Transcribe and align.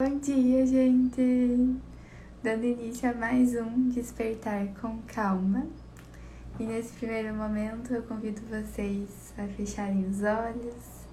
Bom 0.00 0.16
dia, 0.20 0.64
gente! 0.64 1.76
Dando 2.40 2.64
início 2.64 3.10
a 3.10 3.14
mais 3.14 3.56
um 3.56 3.88
Despertar 3.88 4.68
com 4.80 5.02
Calma. 5.08 5.66
E 6.56 6.62
nesse 6.62 6.92
primeiro 6.92 7.34
momento 7.34 7.92
eu 7.92 8.04
convido 8.04 8.40
vocês 8.42 9.34
a 9.36 9.48
fecharem 9.48 10.06
os 10.06 10.22
olhos, 10.22 11.04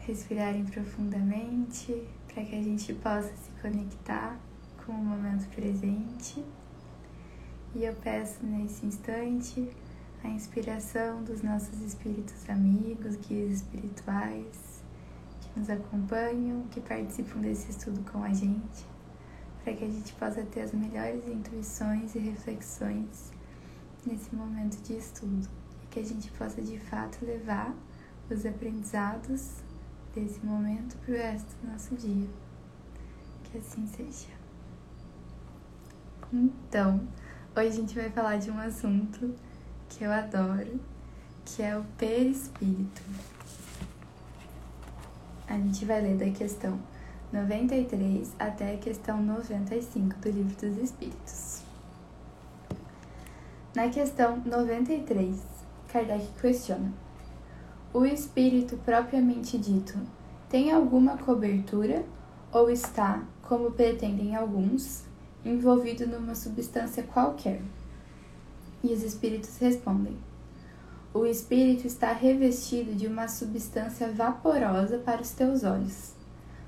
respirarem 0.00 0.66
profundamente, 0.66 2.06
para 2.26 2.44
que 2.44 2.54
a 2.54 2.62
gente 2.62 2.92
possa 2.92 3.32
se 3.38 3.50
conectar 3.62 4.38
com 4.84 4.92
o 4.92 5.02
momento 5.02 5.48
presente. 5.54 6.44
E 7.74 7.86
eu 7.86 7.94
peço 7.94 8.44
nesse 8.44 8.84
instante 8.84 9.66
a 10.22 10.28
inspiração 10.28 11.24
dos 11.24 11.40
nossos 11.40 11.80
espíritos 11.80 12.50
amigos, 12.50 13.16
guias 13.16 13.62
espirituais 13.62 14.73
nos 15.56 15.70
acompanham, 15.70 16.62
que 16.70 16.80
participam 16.80 17.40
desse 17.40 17.70
estudo 17.70 18.00
com 18.10 18.22
a 18.22 18.32
gente, 18.32 18.86
para 19.62 19.72
que 19.74 19.84
a 19.84 19.88
gente 19.88 20.12
possa 20.14 20.42
ter 20.42 20.62
as 20.62 20.72
melhores 20.72 21.26
intuições 21.26 22.14
e 22.14 22.18
reflexões 22.18 23.32
nesse 24.06 24.34
momento 24.34 24.80
de 24.82 24.96
estudo 24.96 25.48
e 25.82 25.86
que 25.86 26.00
a 26.00 26.04
gente 26.04 26.30
possa 26.32 26.60
de 26.60 26.78
fato 26.78 27.24
levar 27.24 27.74
os 28.30 28.44
aprendizados 28.44 29.62
desse 30.14 30.44
momento 30.44 30.96
para 30.98 31.14
o 31.14 31.16
resto 31.16 31.54
do 31.62 31.70
nosso 31.70 31.94
dia. 31.94 32.28
Que 33.44 33.58
assim 33.58 33.86
seja. 33.86 34.34
Então, 36.32 37.06
hoje 37.56 37.68
a 37.68 37.70
gente 37.70 37.94
vai 37.94 38.10
falar 38.10 38.36
de 38.38 38.50
um 38.50 38.58
assunto 38.58 39.34
que 39.88 40.04
eu 40.04 40.12
adoro, 40.12 40.80
que 41.44 41.62
é 41.62 41.76
o 41.76 41.84
perispírito. 41.96 43.02
A 45.54 45.56
gente 45.56 45.84
vai 45.84 46.00
ler 46.00 46.16
da 46.16 46.28
questão 46.36 46.80
93 47.32 48.34
até 48.40 48.74
a 48.74 48.76
questão 48.76 49.22
95 49.22 50.16
do 50.18 50.28
Livro 50.28 50.56
dos 50.56 50.82
Espíritos. 50.82 51.62
Na 53.72 53.88
questão 53.88 54.42
93, 54.44 55.40
Kardec 55.86 56.26
questiona: 56.40 56.92
O 57.92 58.04
espírito 58.04 58.76
propriamente 58.78 59.56
dito 59.56 59.96
tem 60.48 60.72
alguma 60.72 61.16
cobertura 61.18 62.04
ou 62.50 62.68
está, 62.68 63.22
como 63.40 63.70
pretendem 63.70 64.34
alguns, 64.34 65.04
envolvido 65.44 66.04
numa 66.04 66.34
substância 66.34 67.04
qualquer? 67.04 67.62
E 68.82 68.92
os 68.92 69.04
espíritos 69.04 69.56
respondem: 69.58 70.16
o 71.14 71.24
espírito 71.24 71.86
está 71.86 72.12
revestido 72.12 72.92
de 72.92 73.06
uma 73.06 73.28
substância 73.28 74.10
vaporosa 74.10 74.98
para 74.98 75.22
os 75.22 75.30
teus 75.30 75.62
olhos, 75.62 76.12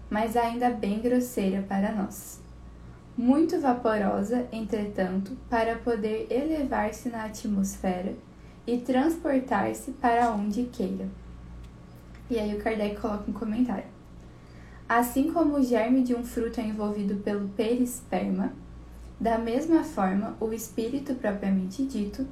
mas 0.09 0.37
ainda 0.37 0.71
bem 0.71 1.01
grosseira 1.01 1.65
para 1.69 1.91
nós. 1.91 2.41
Muito 3.19 3.61
vaporosa, 3.61 4.47
entretanto, 4.53 5.37
para 5.51 5.75
poder 5.75 6.29
elevar-se 6.31 7.09
na 7.09 7.25
atmosfera 7.25 8.15
e 8.65 8.79
transportar-se 8.79 9.91
para 9.91 10.31
onde 10.31 10.63
queira. 10.65 11.09
E 12.31 12.39
aí 12.39 12.55
o 12.55 12.63
Kardec 12.63 13.01
coloca 13.01 13.29
um 13.29 13.35
comentário. 13.35 13.97
Assim 14.89 15.33
como 15.33 15.57
o 15.57 15.63
germe 15.63 16.05
de 16.05 16.15
um 16.15 16.23
fruto 16.23 16.61
é 16.61 16.65
envolvido 16.65 17.17
pelo 17.17 17.49
perisperma, 17.49 18.53
da 19.19 19.39
mesma 19.39 19.83
forma 19.83 20.37
o 20.39 20.53
espírito 20.53 21.17
propriamente 21.17 21.85
dito 21.85 22.25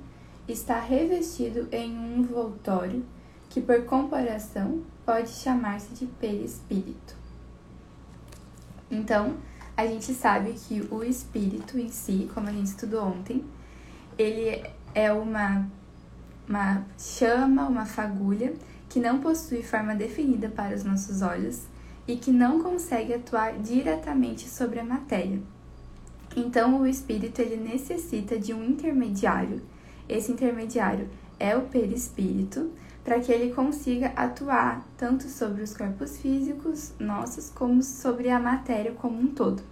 está 0.49 0.79
revestido 0.79 1.69
em 1.73 1.97
um 1.99 2.19
envoltório 2.19 3.05
que, 3.49 3.61
por 3.61 3.85
comparação, 3.85 4.83
pode 5.05 5.31
chamar-se 5.31 5.95
de 5.95 6.07
perispírito. 6.07 7.17
Então, 8.91 9.37
a 9.77 9.87
gente 9.87 10.13
sabe 10.13 10.53
que 10.53 10.87
o 10.91 11.03
espírito 11.03 11.79
em 11.79 11.89
si, 11.89 12.29
como 12.33 12.49
a 12.49 12.53
gente 12.53 12.67
estudou 12.67 13.05
ontem, 13.05 13.45
ele 14.17 14.63
é 14.95 15.13
uma, 15.13 15.69
uma 16.49 16.85
chama, 16.99 17.67
uma 17.67 17.85
fagulha 17.85 18.55
que 18.89 19.01
não 19.01 19.21
possui 19.21 19.63
forma 19.63 19.95
definida 19.95 20.49
para 20.49 20.75
os 20.75 20.85
nossos 20.85 21.23
olhos 21.23 21.63
e 22.07 22.17
que 22.17 22.31
não 22.31 22.63
consegue 22.63 23.15
atuar 23.15 23.59
diretamente 23.59 24.49
sobre 24.49 24.79
a 24.79 24.85
matéria. 24.85 25.41
Então, 26.37 26.81
o 26.81 26.87
espírito 26.87 27.41
ele 27.41 27.57
necessita 27.57 28.39
de 28.39 28.53
um 28.53 28.63
intermediário 28.63 29.63
esse 30.09 30.33
intermediário 30.33 31.09
é 31.39 31.57
o 31.57 31.63
perispírito, 31.63 32.71
para 33.05 33.21
que 33.21 33.31
ele 33.31 33.53
consiga 33.53 34.13
atuar 34.17 34.87
tanto 34.97 35.29
sobre 35.29 35.63
os 35.63 35.77
corpos 35.77 36.17
físicos 36.19 36.93
nossos 36.99 37.51
como 37.51 37.83
sobre 37.83 38.31
a 38.31 38.41
matéria 38.41 38.93
como 38.93 39.21
um 39.21 39.27
todo. 39.27 39.63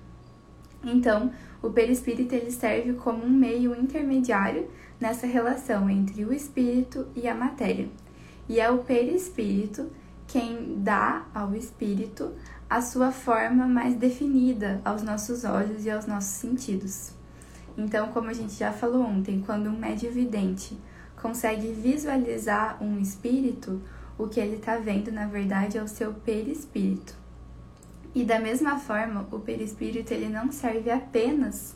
Então, 0.84 1.32
o 1.62 1.70
perispírito 1.70 2.34
ele 2.34 2.50
serve 2.50 2.94
como 2.94 3.25
um 3.25 3.31
meio 3.31 3.75
intermediário 3.75 4.69
nessa 5.00 5.26
relação 5.26 5.88
entre 5.88 6.25
o 6.25 6.32
espírito 6.32 7.06
e 7.14 7.26
a 7.26 7.34
matéria. 7.34 7.88
E 8.49 8.60
é 8.60 8.70
o 8.70 8.78
perispírito 8.78 9.91
quem 10.26 10.76
dá 10.78 11.26
ao 11.34 11.54
espírito 11.54 12.32
a 12.69 12.81
sua 12.81 13.12
forma 13.12 13.66
mais 13.66 13.94
definida 13.94 14.81
aos 14.84 15.03
nossos 15.03 15.44
olhos 15.44 15.84
e 15.84 15.91
aos 15.91 16.06
nossos 16.06 16.31
sentidos. 16.31 17.12
Então, 17.77 18.09
como 18.09 18.28
a 18.28 18.33
gente 18.33 18.55
já 18.55 18.72
falou 18.72 19.03
ontem, 19.03 19.43
quando 19.44 19.69
um 19.69 19.78
médio 19.78 20.12
vidente 20.12 20.77
consegue 21.21 21.72
visualizar 21.72 22.83
um 22.83 22.99
espírito, 22.99 23.81
o 24.19 24.28
que 24.28 24.41
ele 24.41 24.56
está 24.56 24.77
vendo 24.77 25.10
na 25.10 25.27
verdade 25.27 25.78
é 25.78 25.82
o 25.82 25.88
seu 25.88 26.12
perispírito. 26.12 27.15
E 28.15 28.25
da 28.25 28.38
mesma 28.38 28.78
forma, 28.78 29.27
o 29.31 29.38
perispírito 29.38 30.12
ele 30.12 30.28
não 30.28 30.53
serve 30.53 30.91
apenas 30.91 31.75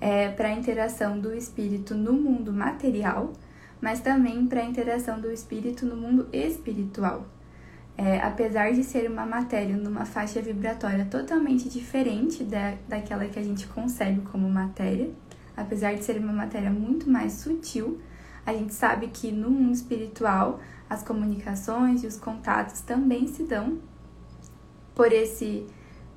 é, 0.00 0.28
para 0.28 0.48
a 0.48 0.52
interação 0.52 1.18
do 1.18 1.34
espírito 1.34 1.94
no 1.94 2.12
mundo 2.12 2.52
material, 2.52 3.32
mas 3.80 4.00
também 4.00 4.46
para 4.46 4.60
a 4.60 4.64
interação 4.64 5.20
do 5.20 5.30
espírito 5.30 5.84
no 5.84 5.96
mundo 5.96 6.28
espiritual. 6.32 7.26
É, 7.96 8.20
apesar 8.20 8.72
de 8.72 8.82
ser 8.82 9.08
uma 9.08 9.24
matéria 9.24 9.76
numa 9.76 10.04
faixa 10.04 10.42
vibratória 10.42 11.04
totalmente 11.04 11.68
diferente 11.68 12.42
da, 12.42 12.74
daquela 12.88 13.24
que 13.26 13.38
a 13.38 13.42
gente 13.42 13.66
concebe 13.68 14.20
como 14.22 14.48
matéria, 14.48 15.10
apesar 15.56 15.94
de 15.94 16.04
ser 16.04 16.18
uma 16.18 16.32
matéria 16.32 16.70
muito 16.70 17.08
mais 17.08 17.34
sutil, 17.34 18.00
a 18.44 18.52
gente 18.52 18.74
sabe 18.74 19.08
que 19.08 19.32
no 19.32 19.50
mundo 19.50 19.74
espiritual 19.74 20.60
as 20.88 21.02
comunicações 21.02 22.04
e 22.04 22.06
os 22.06 22.16
contatos 22.16 22.80
também 22.80 23.26
se 23.26 23.44
dão 23.44 23.78
por 24.94 25.12
esse 25.12 25.66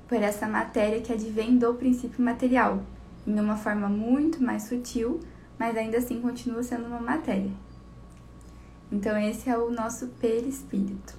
por 0.06 0.22
essa 0.22 0.48
matéria 0.48 1.02
que 1.02 1.12
advém 1.12 1.58
do 1.58 1.74
princípio 1.74 2.24
material, 2.24 2.82
em 3.26 3.38
uma 3.38 3.56
forma 3.56 3.90
muito 3.90 4.42
mais 4.42 4.62
sutil, 4.62 5.20
mas 5.58 5.76
ainda 5.76 5.98
assim 5.98 6.22
continua 6.22 6.62
sendo 6.62 6.86
uma 6.86 6.98
matéria. 7.00 7.50
Então 8.90 9.18
esse 9.18 9.50
é 9.50 9.58
o 9.58 9.70
nosso 9.70 10.06
perispírito. 10.18 11.14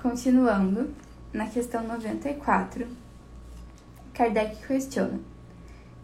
Continuando, 0.00 0.94
na 1.32 1.46
questão 1.46 1.82
94, 1.82 2.86
Kardec 4.14 4.64
questiona: 4.64 5.18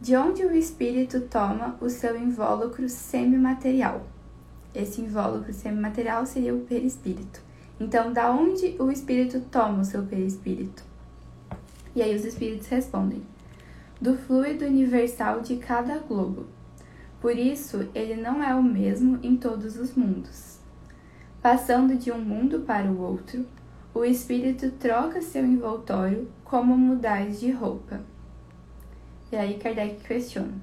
de 0.00 0.14
onde 0.14 0.44
o 0.44 0.54
espírito 0.54 1.22
toma 1.22 1.76
o 1.80 1.88
seu 1.88 2.20
invólucro 2.20 2.88
semimaterial. 2.88 4.06
Esse 4.74 5.00
invólucro 5.00 5.52
semimaterial 5.54 6.26
seria 6.26 6.54
o 6.54 6.60
perispírito. 6.60 7.40
Então, 7.80 8.12
da 8.12 8.30
onde 8.30 8.76
o 8.78 8.90
espírito 8.90 9.40
toma 9.50 9.80
o 9.80 9.84
seu 9.84 10.02
perispírito? 10.02 10.84
E 11.94 12.02
aí 12.02 12.14
os 12.14 12.24
espíritos 12.24 12.68
respondem: 12.68 13.22
do 14.00 14.16
fluido 14.16 14.66
universal 14.66 15.40
de 15.40 15.56
cada 15.56 15.98
globo. 15.98 16.46
Por 17.20 17.36
isso, 17.36 17.88
ele 17.94 18.14
não 18.14 18.42
é 18.42 18.54
o 18.54 18.62
mesmo 18.62 19.18
em 19.22 19.36
todos 19.36 19.76
os 19.78 19.94
mundos. 19.94 20.58
Passando 21.40 21.96
de 21.96 22.12
um 22.12 22.18
mundo 22.18 22.60
para 22.60 22.90
o 22.90 23.00
outro, 23.00 23.46
o 23.94 24.04
espírito 24.04 24.70
troca 24.72 25.22
seu 25.22 25.44
envoltório 25.44 26.28
como 26.44 26.76
mudais 26.76 27.40
de 27.40 27.50
roupa. 27.50 28.00
E 29.31 29.37
aí 29.37 29.58
Kardec 29.58 30.05
questiona. 30.05 30.55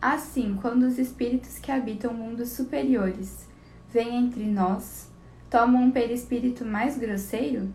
Assim, 0.00 0.58
quando 0.60 0.84
os 0.84 0.98
espíritos 0.98 1.58
que 1.58 1.70
habitam 1.70 2.12
mundos 2.12 2.50
superiores 2.50 3.46
vêm 3.92 4.16
entre 4.16 4.44
nós, 4.44 5.08
tomam 5.50 5.82
um 5.82 5.90
perispírito 5.90 6.64
mais 6.64 6.96
grosseiro? 6.98 7.72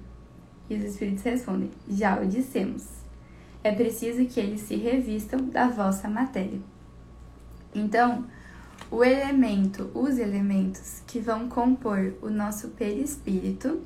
E 0.69 0.75
os 0.75 0.83
espíritos 0.83 1.23
respondem: 1.23 1.71
Já 1.89 2.19
o 2.19 2.27
dissemos. 2.27 2.85
É 3.63 3.71
preciso 3.71 4.25
que 4.25 4.39
eles 4.39 4.61
se 4.61 4.75
revistam 4.75 5.39
da 5.47 5.67
vossa 5.67 6.07
matéria. 6.07 6.59
Então, 7.73 8.25
o 8.89 9.03
elemento, 9.03 9.91
os 9.93 10.17
elementos 10.17 11.01
que 11.05 11.19
vão 11.19 11.49
compor 11.49 12.13
o 12.21 12.29
nosso 12.29 12.69
perispírito, 12.69 13.81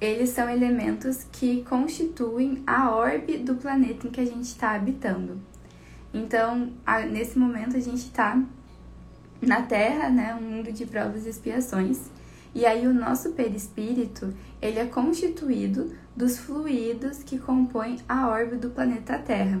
eles 0.00 0.30
são 0.30 0.48
elementos 0.48 1.24
que 1.32 1.62
constituem 1.64 2.62
a 2.66 2.90
orbe 2.94 3.38
do 3.38 3.54
planeta 3.54 4.06
em 4.06 4.10
que 4.10 4.20
a 4.20 4.26
gente 4.26 4.44
está 4.44 4.74
habitando. 4.74 5.40
Então, 6.12 6.72
a, 6.86 7.00
nesse 7.00 7.38
momento, 7.38 7.76
a 7.76 7.80
gente 7.80 8.06
está 8.06 8.40
na 9.40 9.62
Terra, 9.62 10.08
né, 10.08 10.34
um 10.34 10.42
mundo 10.42 10.72
de 10.72 10.86
provas 10.86 11.26
e 11.26 11.30
expiações, 11.30 12.10
E 12.54 12.64
aí 12.64 12.86
o 12.86 12.94
nosso 12.94 13.32
perispírito, 13.32 14.32
ele 14.62 14.78
é 14.78 14.86
constituído 14.86 15.92
dos 16.14 16.38
fluidos 16.38 17.24
que 17.24 17.36
compõem 17.36 17.98
a 18.08 18.28
órbita 18.28 18.68
do 18.68 18.70
planeta 18.70 19.18
Terra. 19.18 19.60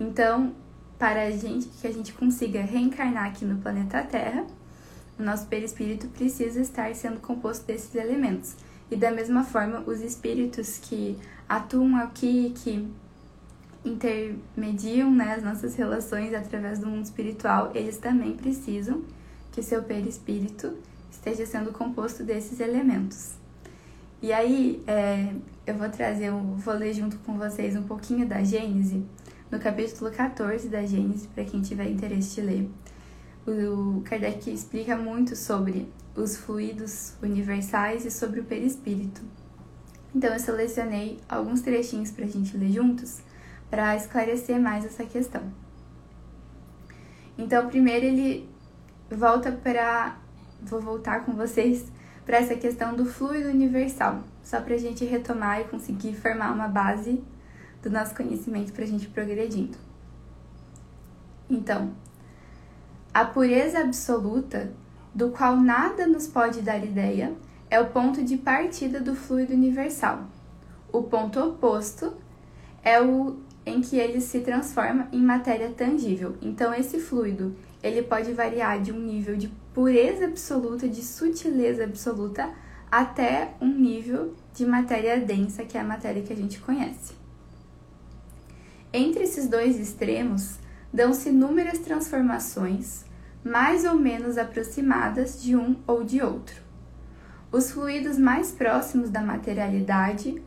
Então, 0.00 0.52
para 0.98 1.28
a 1.28 1.30
gente 1.30 1.68
que 1.68 1.86
a 1.86 1.92
gente 1.92 2.12
consiga 2.12 2.60
reencarnar 2.60 3.26
aqui 3.26 3.44
no 3.44 3.60
planeta 3.60 4.02
Terra, 4.02 4.44
o 5.16 5.22
nosso 5.22 5.46
perispírito 5.46 6.08
precisa 6.08 6.60
estar 6.60 6.92
sendo 6.96 7.20
composto 7.20 7.64
desses 7.64 7.94
elementos. 7.94 8.56
E 8.90 8.96
da 8.96 9.10
mesma 9.10 9.44
forma, 9.44 9.80
os 9.86 10.00
espíritos 10.00 10.78
que 10.78 11.18
atuam 11.48 11.96
aqui, 11.96 12.52
que 12.56 12.88
intermediam 13.84 15.10
né, 15.10 15.34
as 15.34 15.42
nossas 15.42 15.74
relações 15.74 16.32
através 16.32 16.78
do 16.78 16.86
mundo 16.86 17.04
espiritual, 17.04 17.70
eles 17.74 17.98
também 17.98 18.32
precisam 18.34 19.02
que 19.52 19.62
seu 19.62 19.82
perispírito 19.82 20.74
esteja 21.10 21.46
sendo 21.46 21.72
composto 21.72 22.22
desses 22.22 22.60
elementos. 22.60 23.34
E 24.22 24.32
aí, 24.32 24.82
é, 24.86 25.34
eu 25.66 25.74
vou 25.74 25.88
trazer, 25.90 26.26
eu 26.26 26.38
vou 26.38 26.74
ler 26.74 26.94
junto 26.94 27.18
com 27.18 27.36
vocês 27.36 27.76
um 27.76 27.82
pouquinho 27.82 28.26
da 28.26 28.42
Gênese, 28.42 29.04
no 29.50 29.58
capítulo 29.58 30.10
14 30.10 30.68
da 30.68 30.84
Gênese, 30.84 31.28
para 31.28 31.44
quem 31.44 31.60
tiver 31.60 31.90
interesse 31.90 32.36
de 32.36 32.40
ler. 32.40 32.70
O 33.46 34.00
Kardec 34.02 34.50
explica 34.50 34.96
muito 34.96 35.36
sobre 35.36 35.86
os 36.16 36.36
fluidos 36.36 37.14
universais 37.22 38.04
e 38.04 38.10
sobre 38.10 38.40
o 38.40 38.44
perispírito. 38.44 39.22
Então, 40.14 40.32
eu 40.32 40.38
selecionei 40.38 41.18
alguns 41.28 41.60
trechinhos 41.60 42.10
para 42.10 42.24
a 42.24 42.28
gente 42.28 42.56
ler 42.56 42.70
juntos 42.70 43.20
para 43.68 43.96
esclarecer 43.96 44.60
mais 44.60 44.84
essa 44.84 45.04
questão. 45.04 45.42
Então, 47.36 47.68
primeiro 47.68 48.06
ele 48.06 48.48
volta 49.10 49.50
para. 49.50 50.18
Vou 50.62 50.80
voltar 50.80 51.24
com 51.24 51.32
vocês 51.32 51.92
para 52.24 52.38
essa 52.38 52.54
questão 52.54 52.94
do 52.94 53.04
fluido 53.04 53.48
universal, 53.48 54.22
só 54.42 54.60
para 54.60 54.74
a 54.74 54.78
gente 54.78 55.04
retomar 55.04 55.60
e 55.60 55.64
conseguir 55.64 56.14
formar 56.14 56.52
uma 56.52 56.68
base 56.68 57.22
do 57.82 57.90
nosso 57.90 58.14
conhecimento 58.14 58.72
para 58.72 58.84
a 58.84 58.86
gente 58.86 59.08
progredindo. 59.08 59.76
Então, 61.50 61.92
a 63.12 63.24
pureza 63.24 63.80
absoluta, 63.80 64.72
do 65.14 65.30
qual 65.30 65.56
nada 65.56 66.06
nos 66.06 66.26
pode 66.26 66.60
dar 66.60 66.84
ideia, 66.84 67.32
é 67.70 67.80
o 67.80 67.86
ponto 67.86 68.22
de 68.22 68.36
partida 68.36 69.00
do 69.00 69.14
fluido 69.14 69.52
universal. 69.52 70.24
O 70.92 71.02
ponto 71.02 71.40
oposto 71.40 72.14
é 72.82 73.00
o 73.00 73.36
em 73.66 73.80
que 73.80 73.96
ele 73.96 74.20
se 74.20 74.40
transforma 74.40 75.08
em 75.10 75.22
matéria 75.22 75.70
tangível. 75.70 76.36
Então 76.42 76.74
esse 76.74 76.98
fluido, 76.98 77.56
ele 77.82 78.02
pode 78.02 78.32
variar 78.32 78.80
de 78.80 78.92
um 78.92 78.98
nível 78.98 79.36
de 79.36 79.48
pureza 79.72 80.26
absoluta, 80.26 80.88
de 80.88 81.02
sutileza 81.02 81.84
absoluta, 81.84 82.50
até 82.90 83.54
um 83.60 83.68
nível 83.68 84.34
de 84.54 84.66
matéria 84.66 85.18
densa, 85.18 85.64
que 85.64 85.76
é 85.76 85.80
a 85.80 85.84
matéria 85.84 86.22
que 86.22 86.32
a 86.32 86.36
gente 86.36 86.60
conhece. 86.60 87.14
Entre 88.92 89.24
esses 89.24 89.48
dois 89.48 89.80
extremos, 89.80 90.58
dão-se 90.92 91.30
inúmeras 91.30 91.78
transformações, 91.78 93.04
mais 93.44 93.84
ou 93.84 93.94
menos 93.94 94.38
aproximadas 94.38 95.42
de 95.42 95.54
um 95.54 95.76
ou 95.86 96.02
de 96.02 96.22
outro. 96.22 96.62
Os 97.52 97.70
fluidos 97.70 98.18
mais 98.18 98.50
próximos 98.50 99.10
da 99.10 99.20
materialidade, 99.20 100.42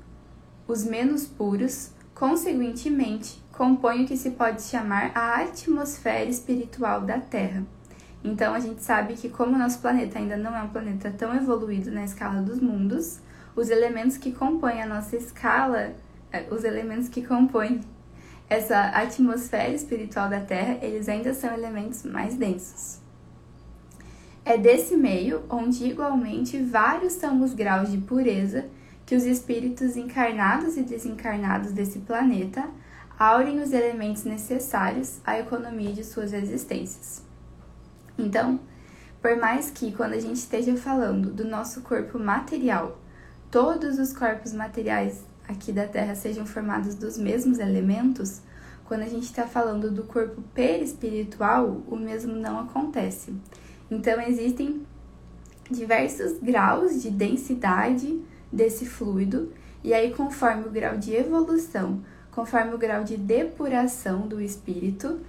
os 0.68 0.84
menos 0.84 1.26
puros, 1.26 1.92
consequentemente, 2.16 3.42
compõem 3.54 4.04
o 4.04 4.08
que 4.08 4.18
se 4.18 4.32
pode 4.32 4.64
chamar 4.64 5.12
a 5.16 5.42
atmosfera 5.42 6.30
espiritual 6.30 7.02
da 7.02 7.20
Terra. 7.20 7.64
Então, 8.24 8.54
a 8.54 8.60
gente 8.60 8.84
sabe 8.84 9.14
que, 9.14 9.30
como 9.30 9.56
o 9.56 9.60
nosso 9.60 9.80
planeta 9.80 10.18
ainda 10.18 10.36
não 10.36 10.56
é 10.56 10.62
um 10.62 10.70
planeta 10.70 11.12
tão 11.12 11.36
evoluído 11.36 11.92
na 11.92 12.04
escala 12.04 12.42
dos 12.42 12.60
mundos, 12.60 13.20
os 13.56 13.70
elementos 13.70 14.18
que 14.18 14.32
compõem 14.32 14.82
a 14.82 14.88
nossa 14.88 15.16
escala, 15.16 15.94
eh, 16.32 16.46
os 16.52 16.64
elementos 16.64 17.08
que 17.08 17.26
compõem 17.26 17.80
essa 18.50 18.80
atmosfera 18.90 19.74
espiritual 19.74 20.30
da 20.30 20.40
Terra, 20.40 20.78
eles 20.82 21.10
ainda 21.10 21.34
são 21.34 21.54
elementos 21.54 22.04
mais 22.04 22.36
densos. 22.36 23.00
É 24.46 24.58
desse 24.58 24.96
meio 24.96 25.44
onde 25.50 25.86
igualmente 25.86 26.58
vários 26.64 27.14
são 27.14 27.42
os 27.42 27.54
graus 27.54 27.92
de 27.92 27.98
pureza 27.98 28.66
que 29.06 29.16
os 29.16 29.26
espíritos 29.26 29.98
encarnados 29.98 30.78
e 30.78 30.84
desencarnados 30.84 31.72
desse 31.72 32.00
planeta 32.00 32.66
aurem 33.20 33.60
os 33.60 33.74
elementos 33.74 34.24
necessários 34.24 35.20
à 35.26 35.40
economia 35.40 35.92
de 35.92 36.04
suas 36.04 36.32
existências. 36.32 37.24
Então, 38.18 38.60
por 39.22 39.36
mais 39.36 39.70
que 39.70 39.92
quando 39.92 40.14
a 40.14 40.20
gente 40.20 40.38
esteja 40.38 40.78
falando 40.78 41.32
do 41.32 41.44
nosso 41.44 41.82
corpo 41.82 42.18
material, 42.18 43.00
todos 43.52 44.00
os 44.00 44.14
corpos 44.14 44.54
materiais 44.54 45.26
aqui 45.48 45.72
da 45.72 45.88
Terra 45.88 46.16
sejam 46.16 46.46
formados 46.46 46.96
dos 46.96 47.18
mesmos 47.18 47.60
elementos, 47.60 48.42
quando 48.86 49.02
a 49.02 49.08
gente 49.08 49.24
está 49.24 49.46
falando 49.46 49.92
do 49.92 50.04
corpo 50.04 50.42
perispiritual, 50.54 51.82
o 51.88 51.96
mesmo 51.96 52.34
não 52.34 52.60
acontece. 52.60 53.34
Então, 53.90 54.22
existem 54.22 54.86
diversos 55.70 56.40
graus 56.40 57.02
de 57.02 57.10
densidade 57.10 58.22
desse 58.52 58.86
fluido, 58.86 59.52
e 59.84 59.94
aí, 59.94 60.14
conforme 60.14 60.68
o 60.68 60.72
grau 60.72 60.98
de 60.98 61.14
evolução, 61.14 62.02
conforme 62.32 62.74
o 62.74 62.78
grau 62.78 63.04
de 63.04 63.18
depuração 63.18 64.28
do 64.28 64.42
espírito, 64.42 65.20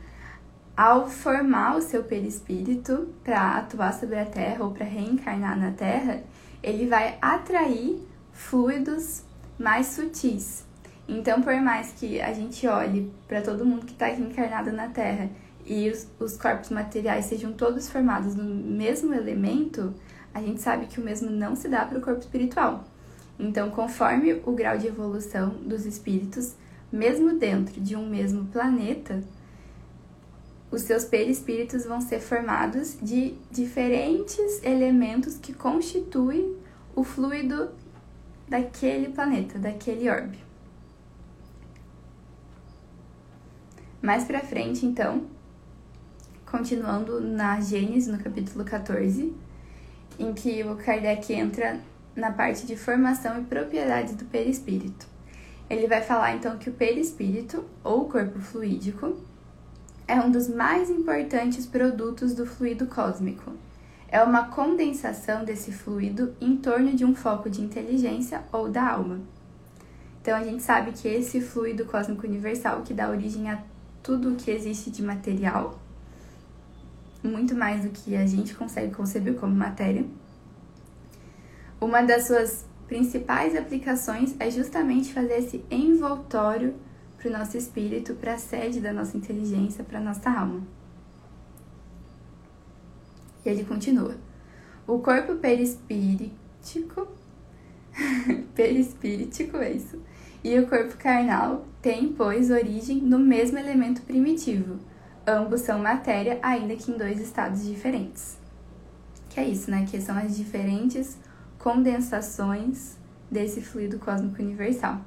ao 0.76 1.08
formar 1.08 1.76
o 1.76 1.82
seu 1.82 2.04
perispírito 2.04 3.08
para 3.24 3.58
atuar 3.58 3.92
sobre 3.92 4.16
a 4.16 4.24
Terra 4.24 4.64
ou 4.64 4.70
para 4.70 4.86
reencarnar 4.86 5.58
na 5.58 5.72
Terra, 5.72 6.22
ele 6.62 6.86
vai 6.86 7.18
atrair 7.20 8.00
fluidos 8.32 9.22
mais 9.58 9.86
sutis. 9.86 10.64
Então, 11.08 11.40
por 11.40 11.58
mais 11.60 11.92
que 11.92 12.20
a 12.20 12.32
gente 12.32 12.66
olhe 12.66 13.10
para 13.26 13.40
todo 13.40 13.64
mundo 13.64 13.86
que 13.86 13.92
está 13.92 14.08
aqui 14.08 14.22
encarnado 14.22 14.70
na 14.70 14.88
Terra 14.88 15.30
e 15.64 15.90
os, 15.90 16.06
os 16.20 16.36
corpos 16.36 16.70
materiais 16.70 17.24
sejam 17.24 17.52
todos 17.52 17.88
formados 17.88 18.34
no 18.34 18.44
mesmo 18.44 19.14
elemento, 19.14 19.94
a 20.34 20.40
gente 20.40 20.60
sabe 20.60 20.86
que 20.86 21.00
o 21.00 21.04
mesmo 21.04 21.30
não 21.30 21.56
se 21.56 21.68
dá 21.68 21.84
para 21.84 21.98
o 21.98 22.02
corpo 22.02 22.20
espiritual. 22.20 22.84
Então, 23.38 23.70
conforme 23.70 24.40
o 24.44 24.52
grau 24.52 24.76
de 24.76 24.86
evolução 24.86 25.50
dos 25.50 25.86
espíritos, 25.86 26.54
mesmo 26.92 27.38
dentro 27.38 27.80
de 27.80 27.96
um 27.96 28.08
mesmo 28.08 28.46
planeta, 28.46 29.22
os 30.70 30.82
seus 30.82 31.04
perispíritos 31.04 31.84
vão 31.84 32.00
ser 32.00 32.20
formados 32.20 32.98
de 33.00 33.34
diferentes 33.50 34.62
elementos 34.62 35.38
que 35.38 35.54
constituem 35.54 36.54
o 36.94 37.02
fluido 37.02 37.70
daquele 38.48 39.08
planeta, 39.10 39.58
daquele 39.58 40.08
orbe. 40.08 40.38
Mais 44.00 44.24
para 44.24 44.40
frente, 44.40 44.86
então, 44.86 45.26
continuando 46.46 47.20
na 47.20 47.60
Gênesis, 47.60 48.06
no 48.06 48.18
capítulo 48.22 48.64
14, 48.64 49.34
em 50.18 50.32
que 50.32 50.62
o 50.62 50.76
Kardec 50.76 51.32
entra 51.32 51.80
na 52.14 52.32
parte 52.32 52.66
de 52.66 52.76
formação 52.76 53.40
e 53.40 53.44
propriedades 53.44 54.14
do 54.14 54.24
perispírito. 54.24 55.06
Ele 55.68 55.86
vai 55.86 56.00
falar 56.00 56.34
então 56.34 56.56
que 56.56 56.70
o 56.70 56.72
perispírito, 56.72 57.64
ou 57.84 58.08
corpo 58.08 58.40
fluídico, 58.40 59.16
é 60.06 60.18
um 60.18 60.30
dos 60.30 60.48
mais 60.48 60.88
importantes 60.88 61.66
produtos 61.66 62.34
do 62.34 62.46
fluido 62.46 62.86
cósmico. 62.86 63.52
É 64.10 64.22
uma 64.22 64.48
condensação 64.48 65.44
desse 65.44 65.70
fluido 65.70 66.34
em 66.40 66.56
torno 66.56 66.94
de 66.94 67.04
um 67.04 67.14
foco 67.14 67.50
de 67.50 67.60
inteligência 67.60 68.42
ou 68.50 68.70
da 68.70 68.90
alma. 68.90 69.20
Então 70.22 70.34
a 70.34 70.42
gente 70.42 70.62
sabe 70.62 70.92
que 70.92 71.06
esse 71.06 71.40
fluido 71.40 71.84
cósmico 71.84 72.26
universal 72.26 72.82
que 72.82 72.94
dá 72.94 73.10
origem 73.10 73.50
a 73.50 73.62
tudo 74.02 74.32
o 74.32 74.36
que 74.36 74.50
existe 74.50 74.90
de 74.90 75.02
material, 75.02 75.78
muito 77.22 77.54
mais 77.54 77.82
do 77.82 77.90
que 77.90 78.16
a 78.16 78.26
gente 78.26 78.54
consegue 78.54 78.94
conceber 78.94 79.34
como 79.34 79.54
matéria. 79.54 80.06
Uma 81.78 82.02
das 82.02 82.26
suas 82.26 82.64
principais 82.86 83.54
aplicações 83.54 84.34
é 84.40 84.50
justamente 84.50 85.12
fazer 85.12 85.34
esse 85.34 85.64
envoltório 85.70 86.74
para 87.18 87.28
o 87.28 87.32
nosso 87.32 87.58
espírito, 87.58 88.14
para 88.14 88.34
a 88.34 88.38
sede 88.38 88.80
da 88.80 88.92
nossa 88.92 89.16
inteligência, 89.16 89.84
para 89.84 89.98
a 89.98 90.02
nossa 90.02 90.30
alma. 90.30 90.77
E 93.44 93.48
ele 93.48 93.64
continua: 93.64 94.16
o 94.86 94.98
corpo 94.98 95.36
perispíritico, 95.36 97.08
perispíritico, 98.54 99.56
é 99.58 99.72
isso, 99.72 100.00
e 100.42 100.58
o 100.58 100.66
corpo 100.66 100.96
carnal 100.96 101.66
têm, 101.82 102.12
pois, 102.12 102.50
origem 102.50 102.98
no 102.98 103.18
mesmo 103.18 103.58
elemento 103.58 104.02
primitivo. 104.02 104.78
Ambos 105.26 105.60
são 105.60 105.78
matéria, 105.78 106.38
ainda 106.42 106.74
que 106.74 106.90
em 106.90 106.96
dois 106.96 107.20
estados 107.20 107.66
diferentes. 107.66 108.38
Que 109.28 109.40
é 109.40 109.44
isso, 109.44 109.70
né? 109.70 109.86
Que 109.88 110.00
são 110.00 110.16
as 110.16 110.36
diferentes 110.36 111.18
condensações 111.58 112.96
desse 113.30 113.60
fluido 113.60 113.98
cósmico 113.98 114.42
universal. 114.42 115.00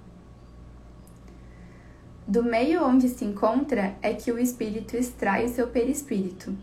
Do 2.27 2.43
meio 2.43 2.83
onde 2.85 3.09
se 3.09 3.25
encontra 3.25 3.95
é 4.01 4.13
que 4.13 4.31
o 4.31 4.37
espírito 4.37 4.95
extrai 4.95 5.45
o 5.45 5.49
seu 5.49 5.67
perispírito. 5.67 6.55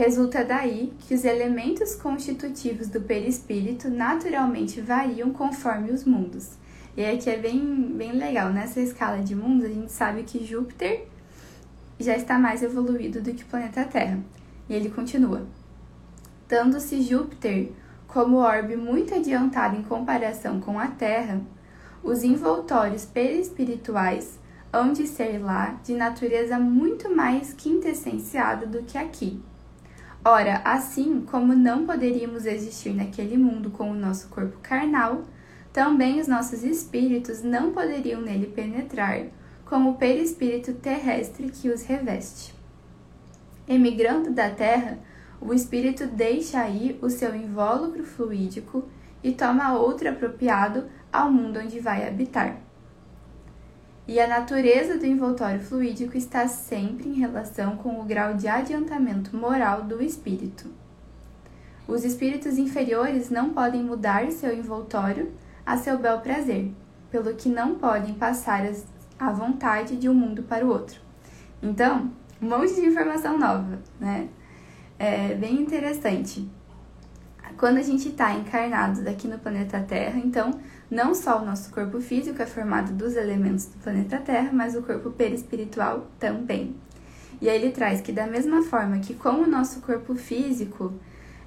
Resulta 0.00 0.42
daí 0.42 0.94
que 1.00 1.14
os 1.14 1.26
elementos 1.26 1.94
constitutivos 1.94 2.88
do 2.88 3.02
perispírito 3.02 3.90
naturalmente 3.90 4.80
variam 4.80 5.30
conforme 5.30 5.90
os 5.90 6.06
mundos. 6.06 6.52
E 6.96 7.04
aqui 7.04 7.28
é 7.28 7.36
bem, 7.36 7.92
bem 7.98 8.12
legal, 8.12 8.50
nessa 8.50 8.80
escala 8.80 9.18
de 9.18 9.34
mundos, 9.34 9.66
a 9.66 9.68
gente 9.68 9.92
sabe 9.92 10.22
que 10.22 10.42
Júpiter 10.42 11.06
já 11.98 12.16
está 12.16 12.38
mais 12.38 12.62
evoluído 12.62 13.20
do 13.20 13.34
que 13.34 13.42
o 13.42 13.46
planeta 13.46 13.84
Terra. 13.84 14.18
E 14.70 14.74
ele 14.74 14.88
continua: 14.88 15.46
dando-se 16.48 17.02
Júpiter 17.02 17.70
como 18.08 18.38
orbe 18.38 18.76
muito 18.76 19.14
adiantado 19.14 19.76
em 19.76 19.82
comparação 19.82 20.60
com 20.60 20.78
a 20.78 20.86
Terra, 20.86 21.42
os 22.02 22.22
envoltórios 22.22 23.04
perispirituais 23.04 24.38
hão 24.72 24.94
de 24.94 25.06
ser 25.06 25.36
lá 25.36 25.78
de 25.84 25.92
natureza 25.92 26.58
muito 26.58 27.14
mais 27.14 27.52
quintessenciada 27.52 28.64
do 28.64 28.82
que 28.82 28.96
aqui. 28.96 29.42
Ora, 30.24 30.60
assim 30.64 31.22
como 31.22 31.54
não 31.54 31.86
poderíamos 31.86 32.44
existir 32.44 32.92
naquele 32.92 33.38
mundo 33.38 33.70
com 33.70 33.90
o 33.90 33.94
nosso 33.94 34.28
corpo 34.28 34.58
carnal, 34.62 35.24
também 35.72 36.20
os 36.20 36.28
nossos 36.28 36.62
espíritos 36.62 37.42
não 37.42 37.72
poderiam 37.72 38.20
nele 38.20 38.48
penetrar, 38.48 39.26
como 39.64 39.90
o 39.90 39.94
perispírito 39.94 40.74
terrestre 40.74 41.50
que 41.50 41.70
os 41.70 41.84
reveste. 41.84 42.52
Emigrando 43.66 44.30
da 44.30 44.50
Terra, 44.50 44.98
o 45.40 45.54
espírito 45.54 46.06
deixa 46.06 46.60
aí 46.60 46.98
o 47.00 47.08
seu 47.08 47.34
invólucro 47.34 48.04
fluídico 48.04 48.86
e 49.24 49.32
toma 49.32 49.72
outro 49.72 50.10
apropriado 50.10 50.84
ao 51.10 51.32
mundo 51.32 51.60
onde 51.60 51.80
vai 51.80 52.06
habitar. 52.06 52.60
E 54.10 54.18
a 54.18 54.26
natureza 54.26 54.98
do 54.98 55.06
envoltório 55.06 55.60
fluídico 55.60 56.16
está 56.16 56.48
sempre 56.48 57.08
em 57.08 57.12
relação 57.12 57.76
com 57.76 58.00
o 58.00 58.04
grau 58.04 58.34
de 58.34 58.48
adiantamento 58.48 59.36
moral 59.36 59.84
do 59.84 60.02
espírito. 60.02 60.68
Os 61.86 62.04
espíritos 62.04 62.58
inferiores 62.58 63.30
não 63.30 63.50
podem 63.50 63.84
mudar 63.84 64.28
seu 64.32 64.52
envoltório 64.52 65.30
a 65.64 65.76
seu 65.76 65.96
bel 65.96 66.18
prazer, 66.18 66.72
pelo 67.08 67.36
que 67.36 67.48
não 67.48 67.76
podem 67.76 68.14
passar 68.14 68.68
a 69.16 69.30
vontade 69.30 69.94
de 69.94 70.08
um 70.08 70.14
mundo 70.14 70.42
para 70.42 70.66
o 70.66 70.70
outro. 70.70 71.00
Então, 71.62 72.10
um 72.42 72.48
monte 72.48 72.74
de 72.74 72.86
informação 72.86 73.38
nova, 73.38 73.78
né? 74.00 74.28
É 74.98 75.36
bem 75.36 75.54
interessante. 75.62 76.50
Quando 77.56 77.76
a 77.76 77.82
gente 77.82 78.08
está 78.08 78.34
encarnado 78.34 79.08
aqui 79.08 79.28
no 79.28 79.38
planeta 79.38 79.78
Terra, 79.80 80.18
então, 80.18 80.50
não 80.90 81.14
só 81.14 81.40
o 81.40 81.44
nosso 81.44 81.70
corpo 81.70 82.00
físico 82.00 82.42
é 82.42 82.46
formado 82.46 82.92
dos 82.92 83.14
elementos 83.14 83.66
do 83.66 83.78
planeta 83.78 84.18
Terra, 84.18 84.50
mas 84.52 84.74
o 84.74 84.82
corpo 84.82 85.10
perispiritual 85.10 86.08
também. 86.18 86.74
E 87.40 87.48
aí 87.48 87.62
ele 87.62 87.72
traz 87.72 88.00
que 88.00 88.12
da 88.12 88.26
mesma 88.26 88.62
forma 88.62 88.98
que 88.98 89.14
com 89.14 89.42
o 89.42 89.46
nosso 89.46 89.80
corpo 89.80 90.14
físico 90.14 90.92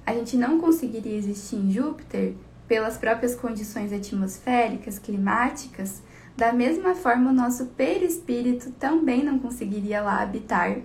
a 0.06 0.12
gente 0.12 0.36
não 0.36 0.58
conseguiria 0.58 1.16
existir 1.16 1.56
em 1.56 1.70
Júpiter 1.70 2.34
pelas 2.66 2.96
próprias 2.96 3.34
condições 3.34 3.92
atmosféricas, 3.92 4.98
climáticas, 4.98 6.02
da 6.36 6.52
mesma 6.52 6.94
forma, 6.94 7.30
o 7.30 7.34
nosso 7.34 7.66
perispírito 7.66 8.72
também 8.72 9.22
não 9.22 9.38
conseguiria 9.38 10.02
lá 10.02 10.20
habitar, 10.20 10.78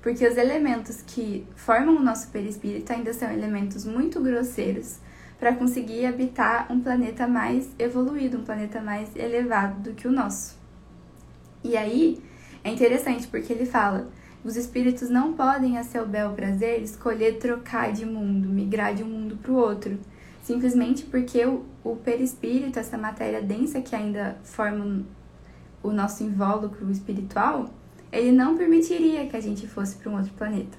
porque 0.00 0.26
os 0.26 0.38
elementos 0.38 1.02
que 1.02 1.46
formam 1.54 1.96
o 1.96 2.02
nosso 2.02 2.28
perispírito 2.28 2.92
ainda 2.92 3.12
são 3.12 3.30
elementos 3.30 3.84
muito 3.84 4.20
grosseiros 4.22 4.98
para 5.38 5.54
conseguir 5.54 6.06
habitar 6.06 6.70
um 6.70 6.80
planeta 6.80 7.26
mais 7.26 7.68
evoluído, 7.78 8.38
um 8.38 8.44
planeta 8.44 8.80
mais 8.80 9.14
elevado 9.14 9.80
do 9.80 9.94
que 9.94 10.08
o 10.08 10.12
nosso. 10.12 10.56
E 11.62 11.76
aí 11.76 12.18
é 12.64 12.70
interessante 12.70 13.26
porque 13.26 13.52
ele 13.52 13.66
fala: 13.66 14.08
os 14.44 14.56
espíritos 14.56 15.10
não 15.10 15.32
podem, 15.32 15.78
a 15.78 15.84
seu 15.84 16.06
bel 16.06 16.32
prazer, 16.32 16.82
escolher 16.82 17.38
trocar 17.38 17.92
de 17.92 18.06
mundo, 18.06 18.48
migrar 18.48 18.94
de 18.94 19.02
um 19.02 19.08
mundo 19.08 19.36
para 19.36 19.52
o 19.52 19.56
outro 19.56 19.98
simplesmente 20.46 21.02
porque 21.02 21.44
o, 21.44 21.64
o 21.82 21.96
perispírito, 21.96 22.78
essa 22.78 22.96
matéria 22.96 23.42
densa 23.42 23.80
que 23.80 23.96
ainda 23.96 24.38
forma 24.44 25.04
o 25.82 25.90
nosso 25.90 26.22
invólucro 26.22 26.88
espiritual, 26.88 27.68
ele 28.12 28.30
não 28.30 28.56
permitiria 28.56 29.26
que 29.26 29.36
a 29.36 29.40
gente 29.40 29.66
fosse 29.66 29.96
para 29.96 30.08
um 30.08 30.16
outro 30.16 30.32
planeta. 30.34 30.78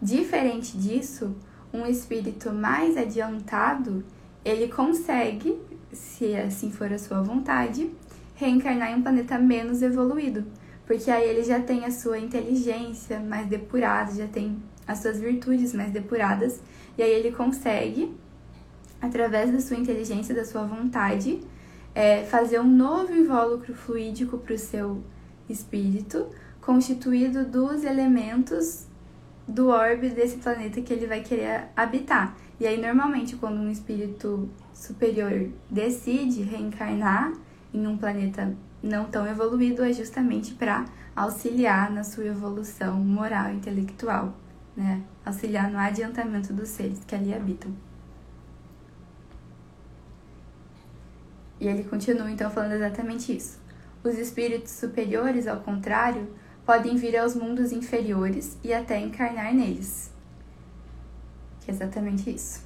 Diferente 0.00 0.78
disso, 0.78 1.36
um 1.72 1.86
espírito 1.86 2.52
mais 2.52 2.96
adiantado, 2.96 4.04
ele 4.44 4.68
consegue, 4.68 5.58
se 5.92 6.34
assim 6.36 6.70
for 6.70 6.92
a 6.92 6.98
sua 6.98 7.22
vontade, 7.22 7.90
reencarnar 8.34 8.90
em 8.90 8.96
um 8.96 9.02
planeta 9.02 9.38
menos 9.38 9.82
evoluído, 9.82 10.44
porque 10.86 11.10
aí 11.10 11.28
ele 11.28 11.42
já 11.44 11.60
tem 11.60 11.84
a 11.84 11.90
sua 11.90 12.18
inteligência 12.18 13.20
mais 13.20 13.46
depurada, 13.46 14.14
já 14.14 14.26
tem 14.26 14.62
as 14.86 14.98
suas 14.98 15.18
virtudes 15.18 15.72
mais 15.72 15.92
depuradas, 15.92 16.60
e 16.98 17.02
aí 17.02 17.10
ele 17.10 17.32
consegue 17.32 18.14
através 19.00 19.50
da 19.50 19.60
sua 19.60 19.76
inteligência, 19.76 20.32
da 20.32 20.44
sua 20.44 20.64
vontade, 20.64 21.40
é, 21.92 22.22
fazer 22.24 22.60
um 22.60 22.68
novo 22.68 23.12
invólucro 23.12 23.74
fluídico 23.74 24.38
para 24.38 24.54
o 24.54 24.58
seu 24.58 25.02
espírito, 25.48 26.26
constituído 26.60 27.44
dos 27.44 27.82
elementos 27.82 28.86
do 29.46 29.68
orbe 29.68 30.10
desse 30.10 30.36
planeta 30.36 30.80
que 30.80 30.92
ele 30.92 31.06
vai 31.06 31.20
querer 31.20 31.68
habitar. 31.76 32.36
E 32.60 32.66
aí, 32.66 32.80
normalmente, 32.80 33.36
quando 33.36 33.58
um 33.58 33.70
espírito 33.70 34.48
superior 34.72 35.48
decide 35.68 36.42
reencarnar 36.42 37.32
em 37.72 37.86
um 37.86 37.96
planeta 37.96 38.54
não 38.82 39.04
tão 39.04 39.26
evoluído, 39.26 39.84
é 39.84 39.92
justamente 39.92 40.54
para 40.54 40.84
auxiliar 41.14 41.90
na 41.90 42.04
sua 42.04 42.26
evolução 42.26 42.96
moral 42.96 43.52
e 43.52 43.56
intelectual, 43.56 44.34
né? 44.76 45.02
Auxiliar 45.24 45.70
no 45.70 45.78
adiantamento 45.78 46.52
dos 46.52 46.68
seres 46.68 47.04
que 47.04 47.14
ali 47.14 47.34
habitam. 47.34 47.72
E 51.60 51.68
ele 51.68 51.84
continua 51.84 52.30
então 52.30 52.50
falando 52.50 52.72
exatamente 52.72 53.36
isso. 53.36 53.60
Os 54.02 54.18
espíritos 54.18 54.72
superiores, 54.72 55.46
ao 55.46 55.60
contrário, 55.60 56.28
podem 56.72 56.96
vir 56.96 57.18
aos 57.18 57.34
mundos 57.34 57.70
inferiores 57.70 58.56
e 58.64 58.72
até 58.72 58.98
encarnar 58.98 59.52
neles. 59.52 60.10
Que 61.60 61.70
é 61.70 61.74
exatamente 61.74 62.34
isso. 62.34 62.64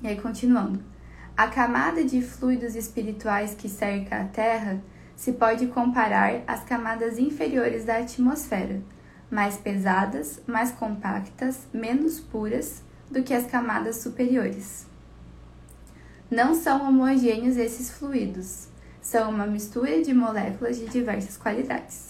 E 0.00 0.06
aí, 0.06 0.20
continuando. 0.20 0.80
A 1.36 1.48
camada 1.48 2.04
de 2.04 2.22
fluidos 2.22 2.76
espirituais 2.76 3.52
que 3.52 3.68
cerca 3.68 4.20
a 4.20 4.24
Terra 4.26 4.80
se 5.16 5.32
pode 5.32 5.66
comparar 5.66 6.44
às 6.46 6.62
camadas 6.62 7.18
inferiores 7.18 7.84
da 7.84 7.96
atmosfera, 7.96 8.80
mais 9.28 9.56
pesadas, 9.56 10.40
mais 10.46 10.70
compactas, 10.70 11.66
menos 11.72 12.20
puras 12.20 12.84
do 13.10 13.24
que 13.24 13.34
as 13.34 13.50
camadas 13.50 13.96
superiores. 13.96 14.86
Não 16.30 16.54
são 16.54 16.88
homogêneos 16.88 17.56
esses 17.56 17.90
fluidos, 17.90 18.68
são 19.02 19.30
uma 19.30 19.48
mistura 19.48 20.00
de 20.00 20.14
moléculas 20.14 20.78
de 20.78 20.86
diversas 20.86 21.36
qualidades. 21.36 22.07